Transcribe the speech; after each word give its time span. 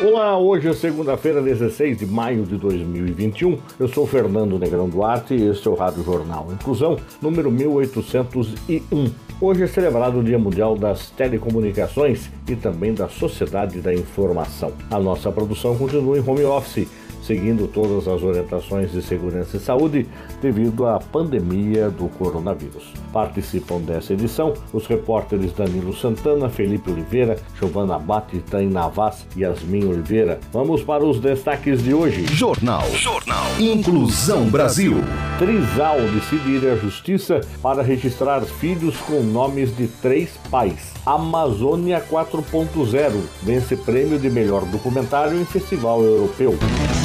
Olá, 0.00 0.36
hoje 0.36 0.68
é 0.68 0.72
segunda-feira, 0.72 1.40
16 1.40 1.98
de 1.98 2.06
maio 2.06 2.44
de 2.44 2.56
2021. 2.56 3.56
Eu 3.78 3.86
sou 3.86 4.04
Fernando 4.04 4.58
Negrão 4.58 4.88
Duarte 4.88 5.34
e 5.34 5.46
este 5.46 5.68
é 5.68 5.70
o 5.70 5.74
Rádio 5.74 6.02
Jornal 6.02 6.48
Inclusão, 6.52 6.96
número 7.22 7.48
1801. 7.48 9.12
Hoje 9.40 9.62
é 9.62 9.66
celebrado 9.68 10.18
o 10.18 10.24
Dia 10.24 10.36
Mundial 10.38 10.76
das 10.76 11.10
Telecomunicações 11.10 12.28
e 12.48 12.56
também 12.56 12.92
da 12.92 13.08
Sociedade 13.08 13.80
da 13.80 13.94
Informação. 13.94 14.72
A 14.90 14.98
nossa 14.98 15.30
produção 15.30 15.78
continua 15.78 16.18
em 16.18 16.28
home 16.28 16.44
office 16.44 16.88
seguindo 17.26 17.66
todas 17.66 18.06
as 18.06 18.22
orientações 18.22 18.92
de 18.92 19.02
segurança 19.02 19.56
e 19.56 19.60
saúde 19.60 20.06
devido 20.40 20.86
à 20.86 20.98
pandemia 20.98 21.90
do 21.90 22.08
coronavírus. 22.08 22.92
Participam 23.12 23.80
dessa 23.80 24.12
edição 24.12 24.54
os 24.72 24.86
repórteres 24.86 25.52
Danilo 25.52 25.94
Santana, 25.94 26.48
Felipe 26.48 26.90
Oliveira, 26.90 27.38
Giovana 27.58 27.98
Bate, 27.98 28.38
Tain 28.50 28.68
Navas 28.68 29.26
e 29.36 29.40
Yasmin 29.40 29.86
Oliveira. 29.86 30.38
Vamos 30.52 30.82
para 30.82 31.04
os 31.04 31.18
destaques 31.18 31.82
de 31.82 31.94
hoje. 31.94 32.26
Jornal. 32.26 32.84
Jornal. 32.92 33.44
Inclusão 33.58 34.46
Brasil. 34.46 34.96
Trisal 35.38 36.00
decide 36.14 36.50
ir 36.50 36.68
à 36.68 36.76
justiça 36.76 37.40
para 37.62 37.82
registrar 37.82 38.42
filhos 38.42 38.96
com 38.98 39.22
nomes 39.22 39.74
de 39.76 39.88
três 39.88 40.30
pais. 40.50 40.92
Amazônia 41.06 42.02
4.0 42.10 43.12
vence 43.42 43.76
prêmio 43.76 44.18
de 44.18 44.30
melhor 44.30 44.64
documentário 44.64 45.38
em 45.38 45.44
festival 45.44 46.02
europeu. 46.02 46.56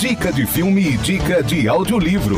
Dica 0.09 0.33
de 0.33 0.43
filme 0.43 0.81
e 0.81 0.97
dica 0.97 1.43
de 1.43 1.69
audiolivro. 1.69 2.35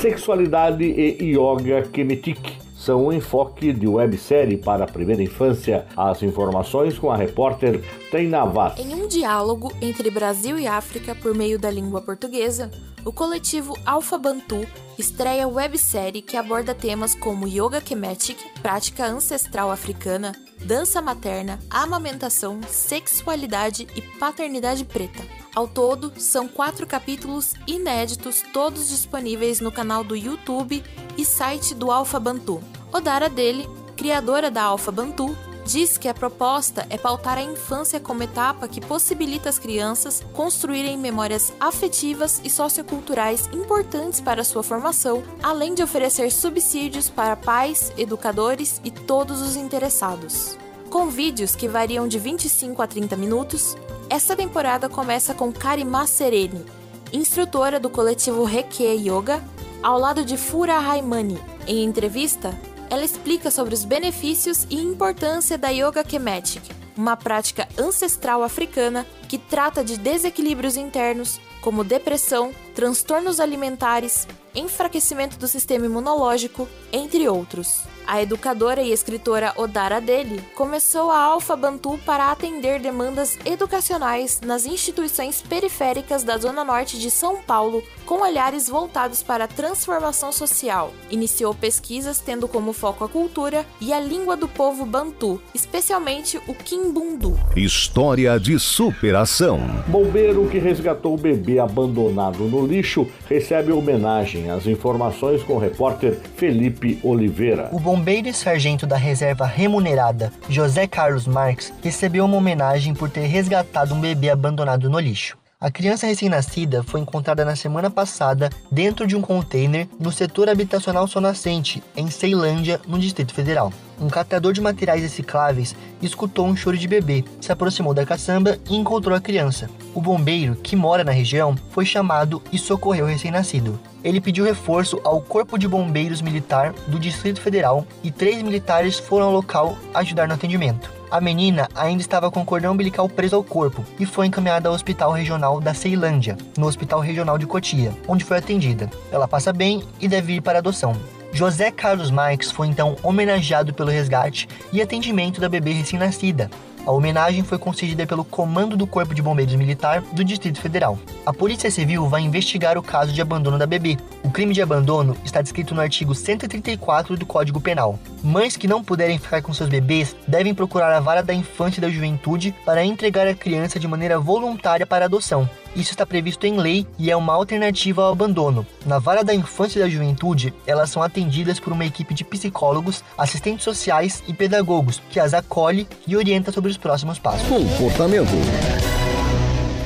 Sexualidade 0.00 0.84
e 0.84 1.36
Yoga 1.36 1.82
Kemetic 1.88 2.38
são 2.76 3.06
um 3.06 3.12
enfoque 3.12 3.72
de 3.72 3.88
websérie 3.88 4.56
para 4.56 4.84
a 4.84 4.86
primeira 4.86 5.20
infância. 5.20 5.84
As 5.96 6.22
informações 6.22 6.96
com 6.96 7.10
a 7.10 7.16
repórter 7.16 7.82
Taina 8.12 8.44
Vaz. 8.44 8.78
Em 8.78 8.94
um 8.94 9.08
diálogo 9.08 9.72
entre 9.82 10.12
Brasil 10.12 10.56
e 10.56 10.68
África 10.68 11.12
por 11.12 11.34
meio 11.34 11.58
da 11.58 11.68
língua 11.68 12.02
portuguesa, 12.02 12.70
o 13.04 13.12
coletivo 13.12 13.76
Alfa 13.84 14.16
Bantu 14.16 14.64
estreia 14.96 15.48
websérie 15.48 16.22
que 16.22 16.36
aborda 16.36 16.72
temas 16.72 17.16
como 17.16 17.48
yoga 17.48 17.80
kemetic, 17.80 18.38
prática 18.62 19.06
ancestral 19.06 19.72
africana, 19.72 20.36
dança 20.64 21.02
materna, 21.02 21.58
amamentação, 21.68 22.60
sexualidade 22.68 23.88
e 23.96 24.00
paternidade 24.20 24.84
preta. 24.84 25.39
Ao 25.54 25.66
todo, 25.66 26.12
são 26.16 26.46
quatro 26.46 26.86
capítulos 26.86 27.54
inéditos, 27.66 28.42
todos 28.52 28.88
disponíveis 28.88 29.60
no 29.60 29.72
canal 29.72 30.04
do 30.04 30.14
YouTube 30.14 30.82
e 31.18 31.24
site 31.24 31.74
do 31.74 31.90
Alfa 31.90 32.20
Bantu. 32.20 32.62
Odara 32.92 33.28
dele, 33.28 33.68
criadora 33.96 34.50
da 34.50 34.62
Alfa 34.62 34.92
Bantu, 34.92 35.36
diz 35.64 35.98
que 35.98 36.08
a 36.08 36.14
proposta 36.14 36.86
é 36.88 36.96
pautar 36.96 37.36
a 37.36 37.42
infância 37.42 38.00
como 38.00 38.22
etapa 38.22 38.68
que 38.68 38.80
possibilita 38.80 39.48
as 39.48 39.58
crianças 39.58 40.24
construírem 40.32 40.96
memórias 40.96 41.52
afetivas 41.60 42.40
e 42.44 42.50
socioculturais 42.50 43.48
importantes 43.52 44.20
para 44.20 44.44
sua 44.44 44.62
formação, 44.62 45.22
além 45.42 45.74
de 45.74 45.82
oferecer 45.82 46.30
subsídios 46.30 47.10
para 47.10 47.36
pais, 47.36 47.92
educadores 47.98 48.80
e 48.84 48.90
todos 48.90 49.40
os 49.40 49.56
interessados. 49.56 50.56
Com 50.90 51.08
vídeos 51.08 51.54
que 51.54 51.68
variam 51.68 52.08
de 52.08 52.18
25 52.18 52.82
a 52.82 52.86
30 52.86 53.16
minutos, 53.16 53.76
esta 54.10 54.34
temporada 54.34 54.88
começa 54.88 55.32
com 55.32 55.52
Karima 55.52 56.04
Sereni, 56.04 56.66
instrutora 57.12 57.78
do 57.78 57.88
coletivo 57.88 58.42
Reiki 58.42 58.82
Yoga, 58.82 59.40
ao 59.80 60.00
lado 60.00 60.24
de 60.24 60.36
Fura 60.36 60.80
Raimani. 60.80 61.38
Em 61.64 61.84
entrevista, 61.84 62.58
ela 62.90 63.04
explica 63.04 63.52
sobre 63.52 63.72
os 63.72 63.84
benefícios 63.84 64.66
e 64.68 64.82
importância 64.82 65.56
da 65.56 65.68
Yoga 65.68 66.02
Kemetic, 66.02 66.74
uma 66.96 67.16
prática 67.16 67.68
ancestral 67.78 68.42
africana 68.42 69.06
que 69.28 69.38
trata 69.38 69.84
de 69.84 69.96
desequilíbrios 69.96 70.76
internos, 70.76 71.40
como 71.60 71.84
depressão, 71.84 72.50
transtornos 72.74 73.38
alimentares, 73.38 74.26
enfraquecimento 74.56 75.38
do 75.38 75.46
sistema 75.46 75.86
imunológico, 75.86 76.68
entre 76.92 77.28
outros. 77.28 77.84
A 78.06 78.20
educadora 78.20 78.82
e 78.82 78.92
escritora 78.92 79.52
Odara 79.56 80.00
Dele 80.00 80.42
começou 80.54 81.10
a 81.10 81.18
Alfa 81.18 81.54
Bantu 81.54 81.98
para 82.04 82.30
atender 82.30 82.80
demandas 82.80 83.38
educacionais 83.44 84.40
nas 84.44 84.66
instituições 84.66 85.42
periféricas 85.42 86.24
da 86.24 86.36
Zona 86.38 86.64
Norte 86.64 86.98
de 86.98 87.10
São 87.10 87.42
Paulo, 87.42 87.82
com 88.04 88.22
olhares 88.22 88.68
voltados 88.68 89.22
para 89.22 89.44
a 89.44 89.48
transformação 89.48 90.32
social. 90.32 90.92
Iniciou 91.10 91.54
pesquisas 91.54 92.18
tendo 92.18 92.48
como 92.48 92.72
foco 92.72 93.04
a 93.04 93.08
cultura 93.08 93.64
e 93.80 93.92
a 93.92 94.00
língua 94.00 94.36
do 94.36 94.48
povo 94.48 94.84
Bantu, 94.84 95.40
especialmente 95.54 96.38
o 96.48 96.54
Kimbundu. 96.54 97.38
História 97.56 98.38
de 98.38 98.58
superação. 98.58 99.60
Bombeiro 99.86 100.48
que 100.48 100.58
resgatou 100.58 101.14
o 101.14 101.18
bebê 101.18 101.58
abandonado 101.58 102.44
no 102.44 102.66
lixo 102.66 103.06
recebe 103.28 103.72
homenagem. 103.72 104.50
As 104.50 104.66
informações 104.66 105.42
com 105.42 105.54
o 105.54 105.58
repórter 105.58 106.18
Felipe 106.36 106.98
Oliveira. 107.02 107.68
O 107.72 107.78
bombeiro 108.00 108.28
e 108.28 108.32
sargento 108.32 108.86
da 108.86 108.96
reserva 108.96 109.44
remunerada 109.44 110.32
José 110.48 110.86
Carlos 110.86 111.26
Marques 111.26 111.70
recebeu 111.82 112.24
uma 112.24 112.38
homenagem 112.38 112.94
por 112.94 113.10
ter 113.10 113.26
resgatado 113.26 113.94
um 113.94 114.00
bebê 114.00 114.30
abandonado 114.30 114.88
no 114.88 114.98
lixo. 114.98 115.36
A 115.60 115.70
criança 115.70 116.06
recém-nascida 116.06 116.82
foi 116.82 117.00
encontrada 117.00 117.44
na 117.44 117.54
semana 117.54 117.90
passada 117.90 118.48
dentro 118.72 119.06
de 119.06 119.14
um 119.14 119.20
container 119.20 119.86
no 119.98 120.10
setor 120.10 120.48
habitacional 120.48 121.06
Sonascente, 121.06 121.82
em 121.94 122.10
Ceilândia, 122.10 122.80
no 122.88 122.98
Distrito 122.98 123.34
Federal. 123.34 123.70
Um 124.00 124.08
catador 124.08 124.54
de 124.54 124.60
materiais 124.62 125.02
recicláveis 125.02 125.76
escutou 126.00 126.46
um 126.46 126.56
choro 126.56 126.78
de 126.78 126.88
bebê, 126.88 127.22
se 127.38 127.52
aproximou 127.52 127.92
da 127.92 128.06
caçamba 128.06 128.58
e 128.68 128.74
encontrou 128.74 129.14
a 129.14 129.20
criança. 129.20 129.68
O 129.94 130.00
bombeiro, 130.00 130.56
que 130.56 130.74
mora 130.74 131.04
na 131.04 131.12
região, 131.12 131.54
foi 131.70 131.84
chamado 131.84 132.42
e 132.50 132.56
socorreu 132.56 133.04
o 133.04 133.08
recém-nascido. 133.08 133.78
Ele 134.02 134.20
pediu 134.20 134.46
reforço 134.46 134.98
ao 135.04 135.20
Corpo 135.20 135.58
de 135.58 135.68
Bombeiros 135.68 136.22
Militar 136.22 136.72
do 136.86 136.98
Distrito 136.98 137.40
Federal 137.40 137.86
e 138.02 138.10
três 138.10 138.42
militares 138.42 138.98
foram 138.98 139.26
ao 139.26 139.32
local 139.32 139.76
ajudar 139.92 140.26
no 140.26 140.32
atendimento. 140.32 140.90
A 141.10 141.20
menina 141.20 141.68
ainda 141.74 142.00
estava 142.00 142.30
com 142.30 142.40
o 142.40 142.44
cordão 142.44 142.72
umbilical 142.72 143.08
preso 143.08 143.36
ao 143.36 143.44
corpo 143.44 143.84
e 143.98 144.06
foi 144.06 144.26
encaminhada 144.26 144.68
ao 144.68 144.74
Hospital 144.74 145.10
Regional 145.10 145.60
da 145.60 145.74
Ceilândia, 145.74 146.38
no 146.56 146.66
Hospital 146.66 147.00
Regional 147.00 147.36
de 147.36 147.46
Cotia, 147.46 147.92
onde 148.06 148.24
foi 148.24 148.38
atendida. 148.38 148.88
Ela 149.10 149.28
passa 149.28 149.52
bem 149.52 149.82
e 150.00 150.06
deve 150.06 150.34
ir 150.34 150.40
para 150.40 150.60
adoção. 150.60 150.94
José 151.32 151.70
Carlos 151.70 152.10
Marques 152.10 152.50
foi 152.50 152.66
então 152.66 152.96
homenageado 153.02 153.72
pelo 153.72 153.90
resgate 153.90 154.48
e 154.72 154.82
atendimento 154.82 155.40
da 155.40 155.48
bebê 155.48 155.72
recém-nascida. 155.72 156.50
A 156.86 156.92
homenagem 156.92 157.44
foi 157.44 157.58
concedida 157.58 158.06
pelo 158.06 158.24
Comando 158.24 158.76
do 158.76 158.86
Corpo 158.86 159.14
de 159.14 159.22
Bombeiros 159.22 159.54
Militar 159.54 160.00
do 160.12 160.24
Distrito 160.24 160.60
Federal. 160.60 160.98
A 161.26 161.32
Polícia 161.32 161.70
Civil 161.70 162.08
vai 162.08 162.22
investigar 162.22 162.78
o 162.78 162.82
caso 162.82 163.12
de 163.12 163.20
abandono 163.20 163.58
da 163.58 163.66
bebê. 163.66 163.98
O 164.24 164.30
crime 164.30 164.54
de 164.54 164.62
abandono 164.62 165.16
está 165.24 165.42
descrito 165.42 165.74
no 165.74 165.82
artigo 165.82 166.14
134 166.14 167.16
do 167.16 167.26
Código 167.26 167.60
Penal. 167.60 167.98
Mães 168.22 168.56
que 168.56 168.66
não 168.66 168.82
puderem 168.82 169.18
ficar 169.18 169.42
com 169.42 169.52
seus 169.52 169.68
bebês 169.68 170.16
devem 170.26 170.54
procurar 170.54 170.92
a 170.92 171.00
vara 171.00 171.22
da 171.22 171.34
infância 171.34 171.80
e 171.80 171.82
da 171.82 171.90
juventude 171.90 172.54
para 172.64 172.84
entregar 172.84 173.26
a 173.26 173.34
criança 173.34 173.78
de 173.78 173.86
maneira 173.86 174.18
voluntária 174.18 174.86
para 174.86 175.04
adoção. 175.04 175.48
Isso 175.74 175.92
está 175.92 176.04
previsto 176.04 176.46
em 176.46 176.56
lei 176.56 176.86
e 176.98 177.10
é 177.10 177.16
uma 177.16 177.32
alternativa 177.32 178.02
ao 178.02 178.12
abandono. 178.12 178.66
Na 178.84 178.98
vara 178.98 179.22
da 179.22 179.34
infância 179.34 179.78
e 179.78 179.82
da 179.82 179.88
juventude, 179.88 180.52
elas 180.66 180.90
são 180.90 181.02
atendidas 181.02 181.60
por 181.60 181.72
uma 181.72 181.84
equipe 181.84 182.14
de 182.14 182.24
psicólogos, 182.24 183.04
assistentes 183.16 183.64
sociais 183.64 184.22
e 184.26 184.34
pedagogos 184.34 185.00
que 185.10 185.20
as 185.20 185.34
acolhe 185.34 185.86
e 186.06 186.16
orienta 186.16 186.52
sobre 186.52 186.70
os 186.70 186.76
próximos 186.76 187.18
passos. 187.18 187.46
Comportamento. 187.48 188.99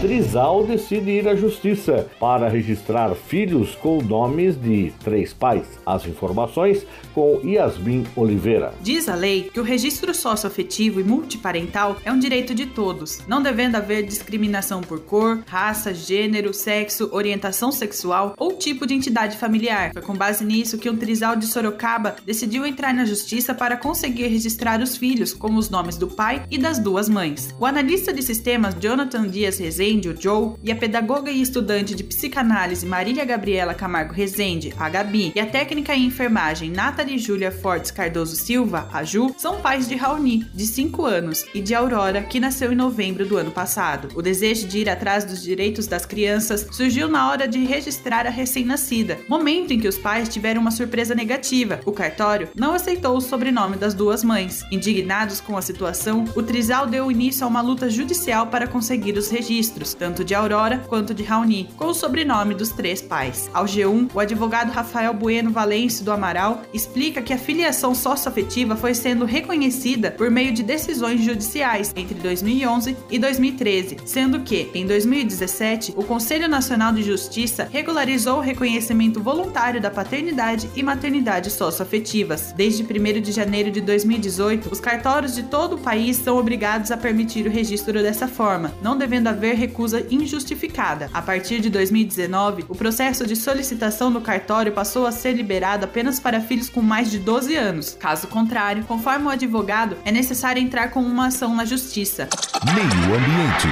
Trisal 0.05 0.67
decide 0.67 1.13
ir 1.13 1.27
à 1.27 1.35
justiça 1.35 2.07
para 2.21 2.47
registrar 2.47 3.15
filhos 3.15 3.75
com 3.75 4.03
nomes 4.03 4.55
de 4.55 4.93
três 5.03 5.33
pais. 5.33 5.67
As 5.87 6.05
informações 6.05 6.87
com 7.15 7.41
Yasmin 7.43 8.05
Oliveira. 8.15 8.75
Diz 8.83 9.09
a 9.09 9.15
lei 9.15 9.49
que 9.51 9.59
o 9.59 9.63
registro 9.63 10.13
socioafetivo 10.13 11.01
e 11.01 11.05
multiparental 11.05 11.97
é 12.05 12.13
um 12.13 12.19
direito 12.19 12.55
de 12.55 12.67
todos, 12.67 13.21
não 13.27 13.43
devendo 13.43 13.77
haver 13.77 14.03
discriminação 14.03 14.83
por 14.83 15.01
cor, 15.01 15.43
raça, 15.47 15.95
gênero, 15.95 16.53
sexo, 16.53 17.09
orientação 17.11 17.73
sexual 17.73 18.35
ou 18.37 18.59
tipo 18.59 18.87
de 18.87 18.93
entidade 18.93 19.39
familiar. 19.39 19.95
Foi 19.95 20.03
com 20.03 20.15
base 20.15 20.45
nisso 20.45 20.77
que 20.77 20.91
um 20.91 20.99
trisal 20.99 21.35
de 21.35 21.47
Sorocaba 21.47 22.17
decidiu 22.27 22.67
entrar 22.67 22.93
na 22.93 23.07
justiça 23.07 23.55
para 23.55 23.79
conseguir 23.79 24.27
registrar 24.27 24.83
os 24.83 24.99
filhos 24.99 25.33
com 25.33 25.55
os 25.55 25.71
nomes 25.71 25.97
do 25.97 26.09
pai 26.09 26.45
e 26.51 26.59
das 26.59 26.79
duas 26.79 27.09
mães. 27.09 27.55
O 27.59 27.65
analista 27.65 28.13
de 28.13 28.23
sistemas 28.23 28.77
Jonathan 28.79 29.27
Dias 29.27 29.57
Rezende 29.57 29.94
Rezende, 29.95 30.09
o 30.09 30.21
Joe, 30.21 30.55
e 30.63 30.73
a 30.73 30.77
pedagoga 30.77 31.31
e 31.31 31.41
estudante 31.41 31.95
de 31.95 32.03
psicanálise 32.03 32.85
Marília 32.85 33.25
Gabriela 33.25 33.75
Camargo 33.75 34.13
Rezende, 34.13 34.75
a 34.77 34.89
Gabi, 34.89 35.33
e 35.35 35.41
a 35.41 35.47
técnica 35.47 35.95
em 35.95 36.07
enfermagem 36.07 36.71
Nathalie 36.71 37.19
Júlia 37.19 37.53
Fortes 37.53 37.91
Cardoso 37.91 38.35
Silva, 38.35 38.89
a 38.93 39.05
Ju, 39.05 39.35
são 39.39 39.61
pais 39.61 39.89
de 39.89 39.95
Raoni, 39.95 40.47
de 40.53 40.67
5 40.67 41.05
anos, 41.05 41.45
e 41.55 41.61
de 41.61 41.75
Aurora, 41.75 42.23
que 42.23 42.41
nasceu 42.41 42.73
em 42.73 42.77
novembro 42.77 43.27
do 43.27 43.37
ano 43.37 43.51
passado. 43.51 44.09
O 44.15 44.23
desejo 44.23 44.67
de 44.67 44.79
ir 44.79 44.91
atrás 44.91 45.25
dos 45.25 45.43
direitos 45.43 45.87
das 45.87 46.05
crianças 46.05 46.67
surgiu 46.73 47.09
na 47.09 47.31
hora 47.31 47.47
de 47.47 47.65
registrar 47.65 48.27
a 48.27 48.31
recém-nascida, 48.31 49.19
momento 49.29 49.73
em 49.73 49.79
que 49.79 49.89
os 49.89 49.99
pais 49.99 50.29
tiveram 50.29 50.61
uma 50.61 50.71
surpresa 50.71 51.15
negativa. 51.15 51.81
O 51.85 51.93
cartório 51.93 52.49
não 52.57 52.75
aceitou 52.75 53.17
o 53.17 53.21
sobrenome 53.21 53.77
das 53.77 53.95
duas 53.95 54.25
mães. 54.25 54.65
Indignados 54.73 55.41
com 55.41 55.57
a 55.57 55.63
situação, 55.63 56.25
o 56.35 56.43
Trisal 56.43 56.87
deu 56.87 57.11
início 57.11 57.45
a 57.45 57.49
uma 57.49 57.61
luta 57.61 57.89
judicial 57.89 58.49
para 58.49 58.67
conseguir 58.67 59.17
os 59.17 59.31
registros, 59.31 59.74
tanto 59.95 60.23
de 60.25 60.35
Aurora 60.35 60.85
quanto 60.87 61.13
de 61.13 61.23
Raoni, 61.23 61.69
com 61.77 61.87
o 61.87 61.95
sobrenome 61.95 62.55
dos 62.55 62.71
três 62.71 63.03
pais. 63.03 63.51
Ao 63.53 63.65
G1, 63.65 64.11
o 64.15 64.21
advogado 64.21 64.71
Rafael 64.71 65.13
Bueno 65.15 65.51
Valêncio 65.51 66.05
do 66.05 66.13
Amaral 66.13 66.63
explica 66.73 67.23
que 67.23 67.33
a 67.33 67.39
filiação 67.39 67.95
socioafetiva 67.95 68.77
foi 68.77 68.95
sendo 68.95 69.25
reconhecida 69.25 70.11
por 70.11 70.31
meio 70.31 70.53
de 70.53 70.63
decisões 70.63 71.23
judiciais 71.23 71.93
entre 71.97 72.15
2011 72.15 72.97
e 73.11 73.19
2013, 73.19 73.97
sendo 74.05 74.41
que, 74.41 74.71
em 74.75 74.87
2017, 74.87 75.95
o 75.97 76.05
Conselho 76.05 76.49
Nacional 76.49 76.93
de 76.93 77.03
Justiça 77.03 77.69
regularizou 77.71 78.39
o 78.39 78.43
reconhecimento 78.43 79.21
voluntário 79.21 79.81
da 79.81 79.91
paternidade 79.91 80.71
e 80.77 80.83
maternidade 80.83 81.51
socioafetivas. 81.51 82.53
Desde 82.57 82.83
1 82.83 83.21
de 83.21 83.33
janeiro 83.33 83.71
de 83.71 83.81
2018, 83.81 84.69
os 84.71 84.81
cartórios 84.81 85.35
de 85.35 85.45
todo 85.45 85.77
o 85.77 85.79
país 85.79 86.17
são 86.17 86.37
obrigados 86.37 86.91
a 86.91 86.97
permitir 86.97 87.47
o 87.47 87.51
registro 87.51 88.03
dessa 88.03 88.29
forma, 88.29 88.73
não 88.83 88.97
devendo 88.97 89.29
haver 89.29 89.55
recusa 89.65 90.07
injustificada. 90.11 91.09
A 91.13 91.23
partir 91.23 91.61
de 91.61 91.71
2019, 91.71 92.67
o 92.69 92.75
processo 92.75 93.27
de 93.27 93.35
solicitação 93.35 94.11
no 94.11 94.21
cartório 94.21 94.73
passou 94.73 95.07
a 95.07 95.13
ser 95.13 95.33
liberado 95.33 95.85
apenas 95.85 96.21
para 96.21 96.41
filhos 96.41 96.69
com 96.69 96.83
mais 96.83 97.11
de 97.11 97.19
12 97.19 97.57
anos. 97.57 97.97
Caso 97.99 98.27
contrário, 98.29 98.85
conforme 98.85 99.27
o 99.27 99.31
advogado, 99.31 99.97
é 100.05 100.13
necessário 100.13 100.63
entrar 100.63 100.91
com 100.91 101.01
uma 101.01 101.29
ação 101.29 101.55
na 101.55 101.65
justiça. 101.65 102.29
Meio 102.75 103.15
Ambiente. 103.15 103.69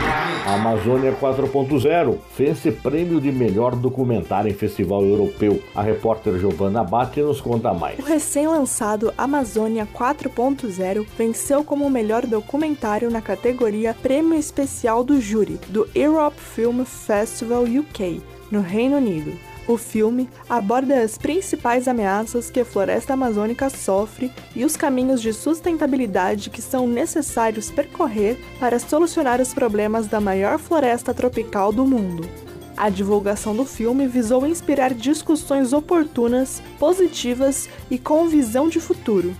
Amazônia 0.46 1.12
4.0 1.12 2.18
vence 2.36 2.72
prêmio 2.72 3.20
de 3.20 3.30
melhor 3.30 3.76
documentário 3.76 4.50
em 4.50 4.54
festival 4.54 5.04
europeu. 5.04 5.62
A 5.74 5.82
repórter 5.82 6.38
Giovanna 6.38 6.80
Abate 6.80 7.20
nos 7.20 7.40
conta 7.40 7.72
mais. 7.72 7.98
O 7.98 8.02
recém-lançado 8.02 9.12
Amazônia 9.16 9.86
4.0 9.94 11.06
venceu 11.16 11.62
como 11.62 11.88
melhor 11.90 12.26
documentário 12.26 13.10
na 13.10 13.20
categoria 13.20 13.94
Prêmio 13.94 14.38
Especial 14.38 15.04
do 15.04 15.20
Júri 15.20 15.58
do 15.68 15.81
Europe 15.94 16.40
Film 16.40 16.84
Festival 16.84 17.64
UK, 17.64 18.22
no 18.50 18.60
Reino 18.60 18.96
Unido. 18.96 19.32
O 19.66 19.76
filme 19.76 20.28
aborda 20.48 21.00
as 21.00 21.16
principais 21.16 21.86
ameaças 21.86 22.50
que 22.50 22.60
a 22.60 22.64
floresta 22.64 23.12
amazônica 23.12 23.70
sofre 23.70 24.32
e 24.56 24.64
os 24.64 24.76
caminhos 24.76 25.22
de 25.22 25.32
sustentabilidade 25.32 26.50
que 26.50 26.60
são 26.60 26.86
necessários 26.86 27.70
percorrer 27.70 28.38
para 28.58 28.78
solucionar 28.78 29.40
os 29.40 29.54
problemas 29.54 30.08
da 30.08 30.20
maior 30.20 30.58
floresta 30.58 31.14
tropical 31.14 31.72
do 31.72 31.86
mundo. 31.86 32.28
A 32.76 32.90
divulgação 32.90 33.54
do 33.54 33.64
filme 33.64 34.08
visou 34.08 34.44
inspirar 34.46 34.92
discussões 34.92 35.72
oportunas, 35.72 36.60
positivas 36.78 37.68
e 37.88 37.98
com 37.98 38.26
visão 38.26 38.68
de 38.68 38.80
futuro. 38.80 39.32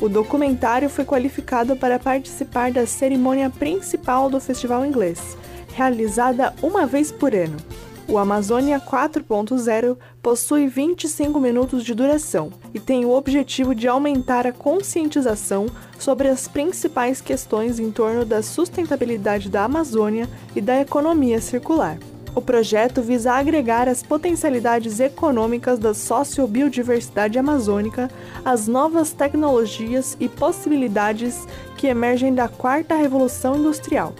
O 0.00 0.08
documentário 0.08 0.88
foi 0.88 1.04
qualificado 1.04 1.76
para 1.76 1.98
participar 1.98 2.72
da 2.72 2.86
cerimônia 2.86 3.50
principal 3.50 4.30
do 4.30 4.40
festival 4.40 4.84
inglês, 4.84 5.36
realizada 5.78 6.52
uma 6.60 6.84
vez 6.86 7.12
por 7.12 7.32
ano. 7.32 7.56
O 8.08 8.18
Amazônia 8.18 8.80
4.0 8.80 9.96
possui 10.20 10.66
25 10.66 11.38
minutos 11.38 11.84
de 11.84 11.94
duração 11.94 12.50
e 12.74 12.80
tem 12.80 13.04
o 13.04 13.12
objetivo 13.12 13.76
de 13.76 13.86
aumentar 13.86 14.44
a 14.44 14.52
conscientização 14.52 15.66
sobre 15.96 16.26
as 16.26 16.48
principais 16.48 17.20
questões 17.20 17.78
em 17.78 17.92
torno 17.92 18.24
da 18.24 18.42
sustentabilidade 18.42 19.48
da 19.48 19.64
Amazônia 19.64 20.28
e 20.56 20.60
da 20.60 20.80
economia 20.80 21.40
circular. 21.40 21.96
O 22.34 22.42
projeto 22.42 23.00
visa 23.00 23.34
agregar 23.34 23.88
as 23.88 24.02
potencialidades 24.02 24.98
econômicas 24.98 25.78
da 25.78 25.94
sociobiodiversidade 25.94 27.38
amazônica 27.38 28.10
às 28.44 28.66
novas 28.66 29.12
tecnologias 29.12 30.16
e 30.18 30.28
possibilidades 30.28 31.46
que 31.76 31.86
emergem 31.86 32.34
da 32.34 32.48
quarta 32.48 32.96
revolução 32.96 33.56
industrial. 33.56 34.14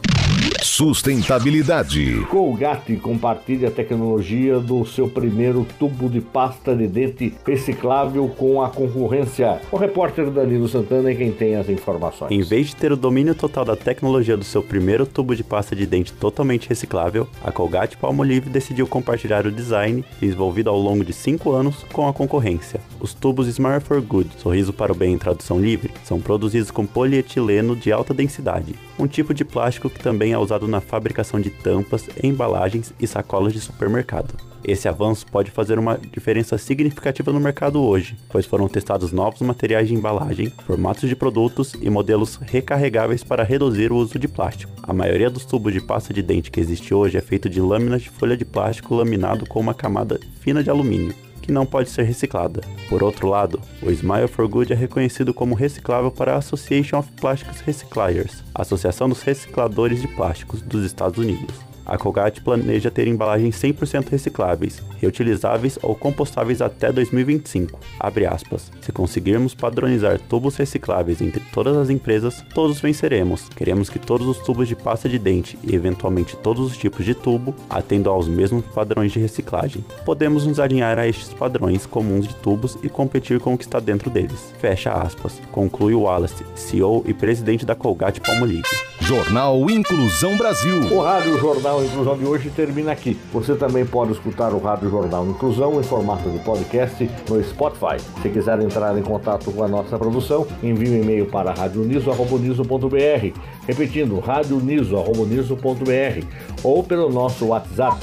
Sustentabilidade. 0.63 2.25
Colgate 2.31 2.97
compartilha 2.97 3.69
a 3.69 3.71
tecnologia 3.71 4.59
do 4.59 4.85
seu 4.85 5.09
primeiro 5.09 5.67
tubo 5.79 6.09
de 6.09 6.21
pasta 6.21 6.75
de 6.75 6.87
dente 6.87 7.35
reciclável 7.47 8.29
com 8.29 8.63
a 8.63 8.69
concorrência. 8.69 9.61
O 9.71 9.77
repórter 9.77 10.31
Danilo 10.31 10.69
Santana 10.69 11.11
é 11.11 11.15
quem 11.15 11.33
tem 11.33 11.57
as 11.57 11.69
informações. 11.69 12.31
Em 12.31 12.43
vez 12.43 12.69
de 12.69 12.77
ter 12.77 12.93
o 12.93 12.97
domínio 12.97 13.35
total 13.35 13.65
da 13.65 13.77
tecnologia 13.77 14.37
do 14.37 14.45
seu 14.45 14.63
primeiro 14.63 15.07
tubo 15.07 15.35
de 15.35 15.45
pasta 15.45 15.75
de 15.75 15.87
dente 15.87 16.13
totalmente 16.13 16.69
reciclável, 16.69 17.29
a 17.43 17.53
Colgate 17.53 17.97
Palmolive 17.97 18.49
decidiu 18.49 18.87
compartilhar 18.87 19.47
o 19.47 19.53
design 19.53 20.05
desenvolvido 20.21 20.71
ao 20.71 20.79
longo 20.79 21.05
de 21.05 21.13
5 21.13 21.51
anos 21.53 21.85
com 21.93 22.09
a 22.09 22.13
concorrência. 22.13 22.81
Os 23.01 23.15
tubos 23.15 23.49
Smart 23.49 23.85
for 23.85 24.01
Good, 24.01 24.31
sorriso 24.39 24.73
para 24.73 24.93
o 24.93 24.95
bem 24.95 25.15
em 25.15 25.19
tradução 25.19 25.61
livre, 25.61 25.93
são 26.05 26.21
produzidos 26.21 26.71
com 26.71 26.87
polietileno 26.87 27.77
de 27.77 27.93
alta 27.93 28.15
densidade, 28.15 28.75
um 28.99 29.07
tipo 29.07 29.33
de 29.33 29.45
plástico 29.45 29.91
que 29.91 30.01
também 30.01 30.33
é 30.33 30.38
usado 30.41 30.67
na 30.69 30.81
fabricação 30.81 31.41
de 31.41 31.51
tampas, 31.51 32.09
embalagens 32.23 32.93
e 32.99 33.07
sacolas 33.07 33.53
de 33.53 33.61
supermercado. 33.61 34.35
Esse 34.65 34.89
avanço 34.89 35.27
pode 35.27 35.51
fazer 35.51 35.79
uma 35.79 35.97
diferença 35.97 36.59
significativa 36.59 37.33
no 37.33 37.41
mercado 37.41 37.83
hoje, 37.83 38.17
pois 38.29 38.45
foram 38.45 38.69
testados 38.69 39.13
novos 39.13 39.41
materiais 39.41 39.89
de 39.89 39.95
embalagem, 39.95 40.53
formatos 40.67 41.09
de 41.09 41.15
produtos 41.15 41.75
e 41.81 41.89
modelos 41.89 42.37
recarregáveis 42.43 43.23
para 43.23 43.45
reduzir 43.45 43.93
o 43.93 43.97
uso 43.97 44.19
de 44.19 44.29
plástico. 44.29 44.73
A 44.83 44.93
maioria 44.93 45.31
dos 45.31 45.45
tubos 45.45 45.73
de 45.73 45.81
pasta 45.81 46.13
de 46.13 46.23
dente 46.23 46.51
que 46.51 46.61
existe 46.61 46.93
hoje 46.93 47.17
é 47.17 47.21
feito 47.21 47.49
de 47.49 47.61
lâminas 47.61 48.03
de 48.03 48.11
folha 48.11 48.37
de 48.37 48.45
plástico 48.45 48.95
laminado 48.95 49.47
com 49.47 49.61
uma 49.61 49.75
camada 49.75 50.19
fina 50.41 50.63
de 50.63 50.71
alumínio 50.71 51.15
que 51.49 51.53
não 51.53 51.65
pode 51.65 51.89
ser 51.89 52.03
reciclada. 52.03 52.61
Por 52.91 53.03
outro 53.03 53.27
lado, 53.27 53.59
o 53.83 53.91
Smile 53.91 54.29
for 54.29 54.47
Good 54.47 54.75
é 54.75 54.77
reconhecido 54.77 55.33
como 55.33 55.55
reciclável 55.55 56.11
para 56.11 56.35
a 56.35 56.37
Association 56.37 56.99
of 56.99 57.11
Plastics 57.13 57.63
Recyclers, 57.63 58.45
Associação 58.55 59.09
dos 59.09 59.23
Recicladores 59.23 60.03
de 60.03 60.09
Plásticos 60.09 60.61
dos 60.61 60.85
Estados 60.85 61.19
Unidos 61.19 61.68
a 61.89 61.97
Colgate 61.97 62.43
planeja 62.43 62.91
ter 62.91 63.09
embalagens 63.09 63.57
100% 63.57 64.11
recicláveis, 64.11 64.83
reutilizáveis 65.01 65.79
ou 65.83 65.95
compostáveis 65.95 66.61
até 66.61 66.93
2025. 66.93 67.81
Aspas, 68.29 68.71
Se 68.81 68.93
conseguirmos 68.93 69.55
padronizar 69.55 70.21
tubos 70.21 70.57
recicláveis 70.57 71.23
entre 71.23 71.43
todas 71.53 71.77
as 71.77 71.89
empresas, 71.89 72.45
todos 72.55 72.81
venceremos. 72.81 73.49
Queremos 73.57 73.89
que 73.89 73.99
todos 73.99 74.27
os 74.27 74.39
tubos 74.39 74.69
de 74.69 74.77
pasta 74.77 75.09
de 75.09 75.19
dente 75.19 75.59
e 75.65 75.75
eventualmente 75.75 76.37
todos 76.37 76.71
os 76.71 76.77
tipos 76.77 77.05
de 77.05 77.15
tubo 77.15 77.55
atendam 77.71 78.13
aos 78.13 78.29
mesmos 78.29 78.65
padrões 78.67 79.13
de 79.13 79.19
reciclagem. 79.19 79.85
Podemos 80.05 80.47
nos 80.47 80.61
alinhar 80.61 80.99
a 80.99 81.07
estes 81.07 81.33
padrões 81.33 81.87
comuns 81.87 82.29
de 82.29 82.35
tubos 82.37 82.77
e 82.83 82.89
competir 82.89 83.41
com 83.41 83.55
o 83.55 83.59
que 83.59 83.65
está 83.65 83.81
dentro 83.81 84.11
deles. 84.11 84.53
Fecha 84.61 84.93
aspas. 84.93 85.41
Conclui 85.51 85.95
Wallace, 85.95 86.45
CEO 86.55 87.03
e 87.07 87.15
presidente 87.15 87.65
da 87.65 87.75
Colgate 87.75 88.21
Palmolive. 88.21 88.88
Jornal 89.01 89.71
Inclusão 89.71 90.37
Brasil. 90.37 90.81
O 90.93 91.01
Rádio 91.01 91.39
Jornal 91.39 91.85
Inclusão 91.85 92.19
de 92.19 92.25
hoje 92.25 92.51
termina 92.51 92.93
aqui. 92.93 93.19
Você 93.33 93.55
também 93.55 93.87
pode 93.87 94.13
escutar 94.13 94.53
o 94.53 94.59
Rádio 94.59 94.91
Jornal 94.91 95.27
Inclusão 95.27 95.81
em 95.81 95.83
formato 95.83 96.29
de 96.29 96.39
podcast 96.41 97.09
no 97.29 97.43
Spotify. 97.43 97.97
Se 98.21 98.29
quiser 98.29 98.61
entrar 98.61 98.97
em 98.99 99.03
contato 99.03 99.51
com 99.51 99.63
a 99.63 99.69
nossa 99.69 99.99
produção, 99.99 100.47
envie 100.63 100.91
um 100.91 101.03
e-mail 101.03 101.27
para 101.27 101.53
radioniso.br. 101.53 103.39
Repetindo, 103.67 104.19
radioniso.br 104.19 106.27
ou 106.63 106.83
pelo 106.83 107.11
nosso 107.11 107.47
WhatsApp. 107.47 108.01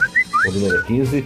O 0.48 0.52
número 0.52 0.78
é 0.78 0.84
15 0.84 1.26